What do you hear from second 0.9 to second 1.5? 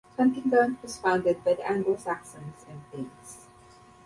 founded